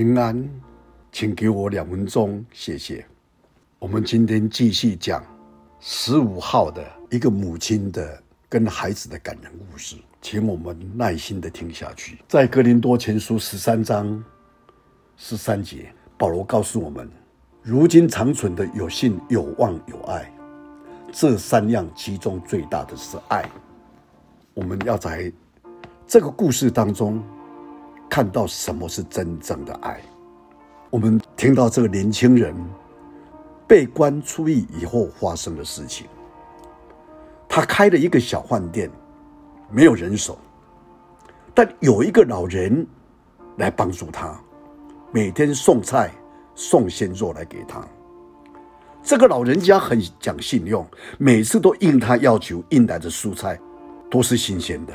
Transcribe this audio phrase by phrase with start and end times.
[0.00, 0.48] 平安，
[1.12, 3.04] 请给我两分钟，谢谢。
[3.78, 5.22] 我们今天继续讲
[5.78, 8.18] 十五号的一个母亲的
[8.48, 12.16] 跟孩子的感人故事，请我们耐心的听下去。
[12.26, 14.24] 在格林多前书十三章
[15.18, 17.06] 十三节，保罗告诉我们，
[17.60, 20.32] 如今长存的有信、有望、有爱，
[21.12, 23.44] 这三样其中最大的是爱。
[24.54, 25.30] 我们要在
[26.06, 27.22] 这个故事当中。
[28.10, 30.00] 看到什么是真正的爱？
[30.90, 32.52] 我们听到这个年轻人
[33.68, 36.08] 被关出狱以后发生的事情。
[37.48, 38.90] 他开了一个小饭店，
[39.70, 40.36] 没有人手，
[41.54, 42.84] 但有一个老人
[43.58, 44.36] 来帮助他，
[45.12, 46.10] 每天送菜、
[46.56, 47.80] 送鲜肉来给他。
[49.02, 50.84] 这个老人家很讲信用，
[51.16, 53.58] 每次都应他要求运来的蔬菜
[54.10, 54.92] 都是新鲜的。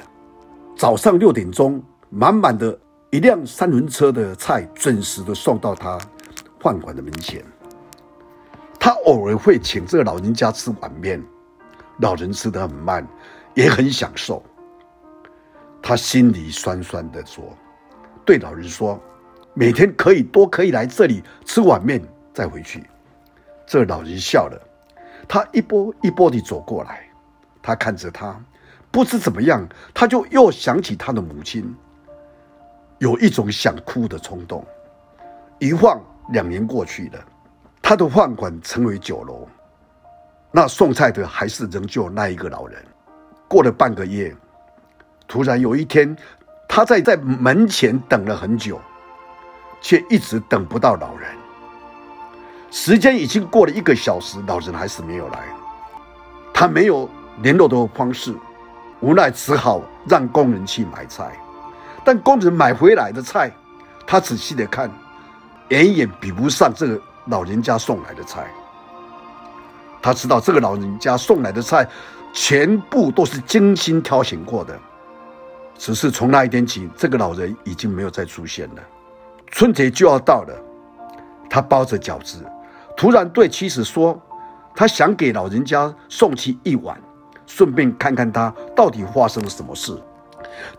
[0.76, 2.78] 早上六点钟，满满的。
[3.16, 5.98] 一辆三轮车的菜准时的送到他
[6.60, 7.42] 饭馆的门前。
[8.78, 11.24] 他偶尔会请这个老人家吃碗面，
[12.02, 13.08] 老人吃得很慢，
[13.54, 14.44] 也很享受。
[15.82, 17.42] 他心里酸酸的说
[18.26, 19.02] ：“对老人说，
[19.54, 22.02] 每天可以多可以来这里吃碗面
[22.34, 22.84] 再回去。”
[23.66, 24.62] 这老人笑了，
[25.26, 27.08] 他一波一波地走过来，
[27.62, 28.38] 他看着他，
[28.92, 31.74] 不知怎么样，他就又想起他的母亲。
[33.06, 34.66] 有一种想哭的冲动。
[35.60, 37.20] 一晃两年过去了，
[37.80, 39.48] 他的饭馆成为酒楼，
[40.52, 42.84] 那送菜的还是仍旧那一个老人。
[43.48, 44.36] 过了半个月，
[45.28, 46.18] 突然有一天，
[46.68, 48.82] 他在在门前等了很久，
[49.82, 51.30] 却一直等不到老人。
[52.72, 55.46] 时间已经过了一个小时，老人还是没有来。
[56.52, 57.08] 他没有
[57.44, 58.36] 联络的方式，
[59.00, 61.38] 无奈只好让工人去买菜。
[62.06, 63.52] 但工人买回来的菜，
[64.06, 64.90] 他仔细的看，
[65.70, 68.46] 远远比不上这个老人家送来的菜。
[70.04, 71.90] 他知道这个老人家送来的菜，
[72.32, 74.78] 全部都是精心挑选过的。
[75.78, 78.82] 只是从那一天起，这个老人已经没有再出现了。
[79.48, 80.54] 春节就要到了，
[81.50, 82.46] 他包着饺子，
[82.96, 84.22] 突然对妻子说
[84.76, 87.02] ：“他想给老人家送去一碗，
[87.48, 89.98] 顺便看看他到底发生了什么事。”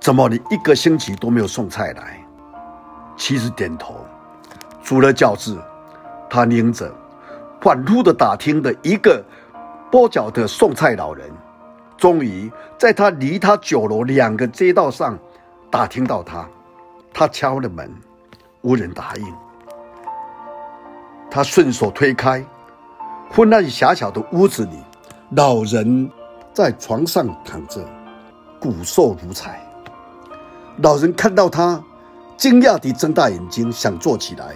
[0.00, 2.20] 怎么你一个星期都没有送菜来？
[3.16, 3.94] 妻子点头，
[4.82, 5.58] 煮了饺子，
[6.28, 6.92] 他拎着，
[7.60, 9.24] 反复的打听的一个
[9.90, 11.30] 跛脚的送菜老人，
[11.96, 15.18] 终于在他离他酒楼两个街道上
[15.70, 16.46] 打听到他。
[17.14, 17.90] 他敲了门，
[18.60, 19.34] 无人答应。
[21.30, 22.44] 他顺手推开，
[23.30, 24.78] 昏暗狭小的屋子里，
[25.30, 26.10] 老人
[26.52, 27.80] 在床上躺着，
[28.60, 29.65] 骨瘦如柴。
[30.78, 31.82] 老人看到他，
[32.36, 34.54] 惊讶地睁大眼睛，想坐起来，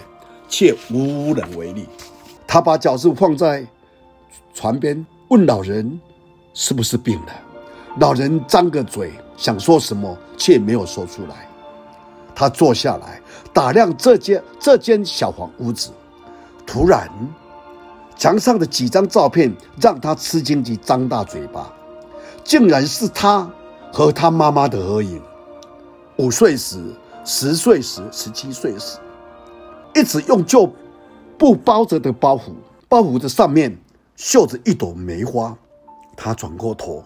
[0.49, 1.89] 却无能为力。
[2.47, 3.67] 他把脚是放在
[4.53, 5.99] 床边，问老人
[6.53, 7.33] ：“是不是病了？”
[7.99, 11.49] 老人张个嘴，想说什么，却没有说出来。
[12.35, 13.21] 他坐下来，
[13.53, 15.91] 打量这间这间小房屋子。
[16.67, 17.11] 突然，
[18.17, 19.51] 墙上的几张照片
[19.81, 21.73] 让他吃惊地张大嘴巴，
[22.45, 23.51] 竟然是他
[23.91, 25.21] 和他妈妈的合影。
[26.21, 26.79] 五岁时、
[27.25, 28.99] 十岁时、十七岁时，
[29.95, 30.71] 一直用旧
[31.39, 32.53] 布包着的包袱，
[32.91, 33.75] 包袱的上面
[34.17, 35.57] 绣着一朵梅花。
[36.15, 37.03] 他转过头，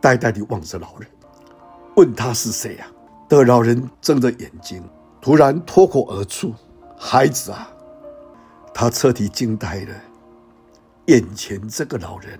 [0.00, 1.10] 呆呆地望着老人，
[1.96, 2.86] 问他是谁呀？
[3.28, 4.80] 的老人睁着眼睛，
[5.20, 6.54] 突然脱口而出
[6.96, 7.68] ：“孩子啊！”
[8.72, 9.94] 他彻底惊呆了，
[11.06, 12.38] 眼前这个老人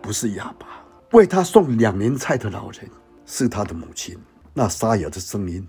[0.00, 0.68] 不是哑巴，
[1.10, 2.88] 为他送两年菜的老人
[3.26, 4.16] 是他的母亲。
[4.58, 5.68] 那沙哑的声音，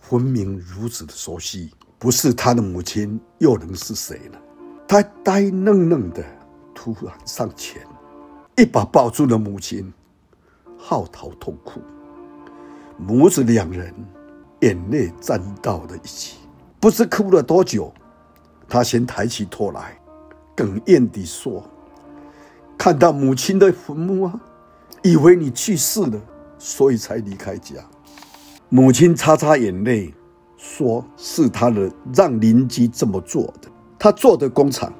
[0.00, 4.38] 分明如此的熟悉，不是他的母亲，又能是谁呢？
[4.88, 6.24] 他呆愣愣的，
[6.74, 7.86] 突然上前，
[8.56, 9.92] 一把抱住了母亲，
[10.78, 11.82] 嚎啕痛哭，
[12.96, 13.94] 母子两人
[14.60, 16.38] 眼泪沾到了一起，
[16.80, 17.92] 不知哭了多久。
[18.66, 20.00] 他先抬起头来，
[20.56, 21.62] 哽咽地说
[22.78, 24.40] ：“看到母亲的坟墓啊，
[25.02, 26.18] 以为你去世了，
[26.58, 27.74] 所以才离开家。”
[28.70, 30.12] 母亲擦擦眼泪，
[30.58, 33.68] 说：“是他的让邻居这么做的。
[33.98, 34.92] 他做的工厂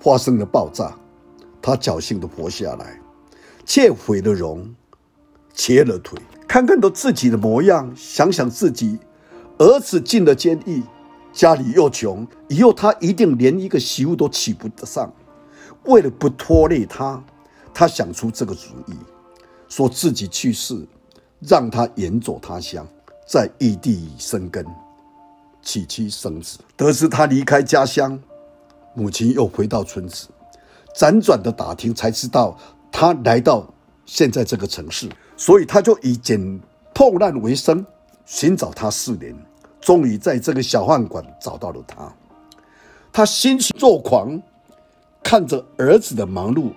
[0.00, 0.92] 发生了爆炸，
[1.60, 3.00] 他侥幸的活下来，
[3.64, 4.68] 却毁了容，
[5.54, 6.20] 切了腿。
[6.48, 8.98] 看看到自己的模样，想想自己
[9.56, 10.82] 儿子进了监狱，
[11.32, 15.08] 家里又穷，以后他一定连一个媳妇都娶不得上。
[15.84, 17.22] 为了不拖累他，
[17.72, 18.94] 他想出这个主意，
[19.68, 20.84] 说自己去世，
[21.38, 22.84] 让他远走他乡。”
[23.32, 24.62] 在异地生根，
[25.62, 26.58] 娶妻生子。
[26.76, 28.20] 得知他离开家乡，
[28.92, 30.28] 母亲又回到村子，
[30.94, 32.54] 辗转的打听才知道
[32.92, 33.66] 他来到
[34.04, 36.60] 现在这个城市，所以他就以捡
[36.92, 37.86] 破烂为生，
[38.26, 39.34] 寻找他四年，
[39.80, 42.12] 终于在这个小饭馆找到了他。
[43.10, 44.42] 他心情若狂，
[45.22, 46.70] 看着儿子的忙碌，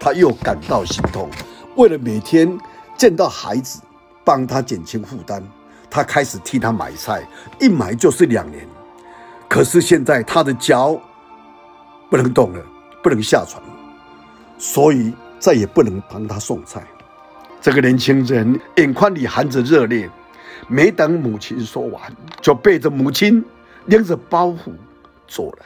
[0.00, 1.30] 他又感到心痛。
[1.76, 2.58] 为了每天
[2.98, 3.80] 见到孩子，
[4.24, 5.40] 帮他减轻负担，
[5.92, 7.22] 他开始替他买菜，
[7.60, 8.66] 一买就是两年。
[9.46, 10.98] 可是现在他的脚
[12.08, 12.64] 不能动了，
[13.02, 13.62] 不能下床，
[14.56, 16.82] 所以再也不能帮他送菜。
[17.60, 20.08] 这个年轻人眼眶里含着热泪，
[20.66, 22.00] 没等母亲说完，
[22.40, 23.44] 就背着母亲，
[23.84, 24.72] 拎着包袱
[25.28, 25.58] 走了。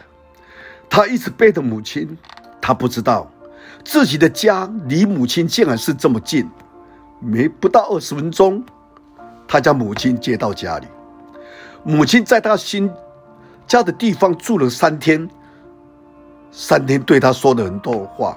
[0.91, 2.19] 他一直背着母亲，
[2.61, 3.31] 他不知道
[3.85, 6.51] 自己的家离母亲竟然是这么近，
[7.21, 8.65] 没不到二十分钟，
[9.49, 10.87] 他将母亲接到家里。
[11.83, 12.91] 母亲在他新
[13.67, 15.29] 家的地方住了三天，
[16.51, 18.37] 三天对他说了很多话。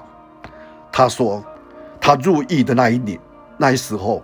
[0.92, 1.44] 他说，
[2.00, 3.18] 他入狱的那一年。
[3.56, 4.22] 那时候，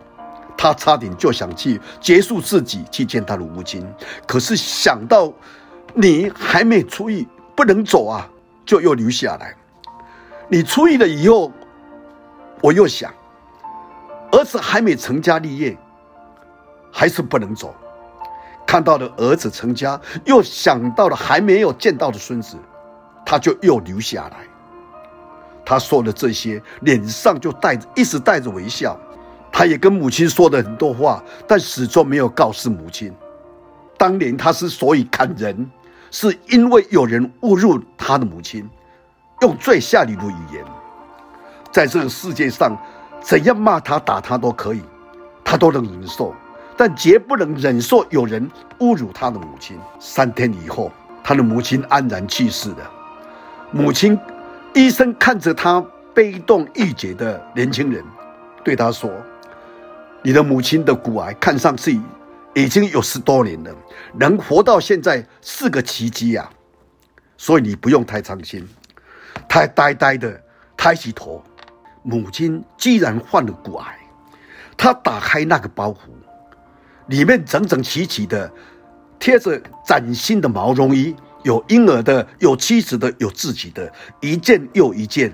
[0.56, 3.86] 他差点就想去结束自己，去见他的母亲。
[4.26, 5.32] 可是想到
[5.92, 8.28] 你还没出狱，不能走啊，
[8.64, 9.54] 就又留下来。
[10.48, 11.52] 你出狱了以后，
[12.62, 13.12] 我又想，
[14.32, 15.76] 儿子还没成家立业，
[16.96, 17.75] 还是不能走。
[18.66, 22.56] 看到了儿子成家，又想到了还没有见到的孙子，
[23.26, 24.38] 他就又留下来。
[25.62, 28.98] 他说了这些，脸上就带着一直带着微笑。
[29.52, 33.12] 他也跟母亲说了很多话，但始终没有告诉母亲，
[33.99, 35.70] 当年他之所以砍人，
[36.10, 38.66] 是因为有人侮辱他的母亲，
[39.42, 40.64] 用最下流的语言。
[41.70, 42.75] 在这个世界上，
[43.20, 44.82] 怎样骂他、打他都可以，
[45.44, 46.34] 他都能忍受，
[46.76, 48.50] 但绝不能忍受有人
[48.81, 49.78] 侮辱他的母亲。
[49.99, 50.93] 三天以后，
[51.25, 52.90] 他的母亲安然去世了。
[53.73, 54.19] 母亲，
[54.75, 55.84] 医生看着他
[56.14, 58.05] 悲痛欲绝的年轻人，
[58.62, 59.11] 对他说。
[60.23, 62.00] 你的母亲的骨癌看上去
[62.52, 63.73] 已经有十多年了，
[64.14, 66.50] 能活到现在是个奇迹呀，
[67.37, 68.67] 所以你不用太伤心。
[69.49, 70.43] 他呆呆的
[70.76, 71.44] 抬起头，
[72.02, 73.99] 母亲居然患了骨癌。
[74.76, 75.96] 他打开那个包袱，
[77.08, 78.50] 里面整整齐齐的
[79.18, 85.32] 贴着崭新的毛绒衣，有婴儿的，有妻子的，有自己的，一件又一件，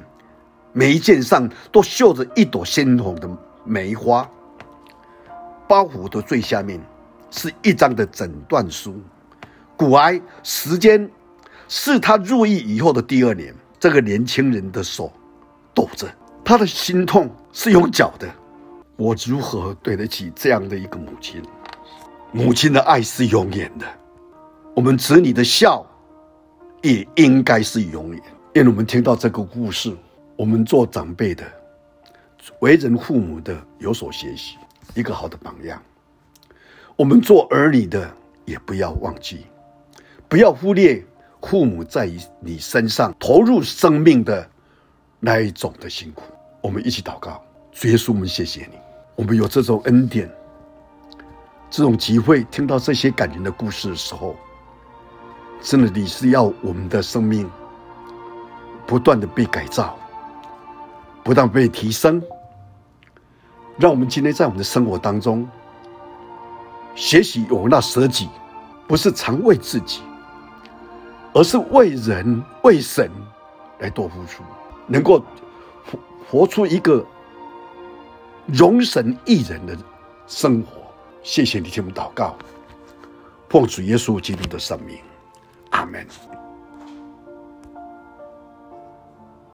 [0.72, 3.28] 每一件上都绣着一朵鲜红的
[3.64, 4.28] 梅花。
[5.66, 6.78] 包袱的最下面
[7.30, 9.00] 是一张的诊断书。
[9.76, 11.10] 骨癌时间
[11.66, 13.54] 是他入狱以后的第二年。
[13.80, 15.12] 这个年轻人的手
[15.74, 16.06] 抖着，
[16.44, 18.28] 他的心痛是用脚的。
[18.96, 21.42] 我如何对得起这样的一个母亲？
[22.34, 23.86] 母亲的爱是永远的，
[24.74, 25.86] 我们子女的孝
[26.80, 28.22] 也应该是永远。
[28.54, 29.94] 因为我们听到这个故事，
[30.34, 31.44] 我们做长辈的、
[32.60, 34.56] 为人父母的有所学习。
[34.94, 35.80] 一个好的榜样，
[36.96, 38.10] 我们做儿女的
[38.44, 39.46] 也不要忘记，
[40.28, 41.04] 不要忽略
[41.40, 44.46] 父母在你身上投入生命的
[45.20, 46.24] 那一种的辛苦。
[46.60, 47.42] 我们一起祷告，
[47.72, 48.78] 主耶稣，我们谢谢你，
[49.16, 50.30] 我们有这种恩典，
[51.72, 54.36] 这种机会听到这些感人的故事的时候，
[55.62, 57.50] 真的你是要我们的生命
[58.86, 59.98] 不断的被改造，
[61.24, 62.22] 不断被提升。
[63.78, 65.48] 让我们今天在我们的生活当中，
[66.94, 68.28] 学习有那舍己，
[68.86, 70.02] 不是常为自己，
[71.32, 73.10] 而是为人为神
[73.78, 74.42] 来多付出，
[74.86, 75.24] 能够
[75.86, 75.98] 活
[76.28, 77.02] 活出一个
[78.44, 79.74] 容神益人的
[80.26, 80.81] 生活。
[81.22, 82.36] 谢谢你听我们祷告，
[83.48, 84.98] 奉主耶稣基督的圣名，
[85.70, 86.06] 阿门。